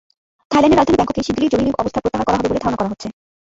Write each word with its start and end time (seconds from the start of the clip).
থাইল্যান্ডের 0.51 0.79
রাজধানী 0.81 0.99
ব্যাংককে 0.99 1.25
শিগগিরই 1.25 1.51
জরুরি 1.53 1.71
অবস্থা 1.81 1.99
প্রত্যাহার 2.01 2.27
করা 2.27 2.37
হবে 2.37 2.49
বলে 2.49 2.63
ধারণা 2.63 2.77
করা 2.79 2.91
হচ্ছে। 2.91 3.07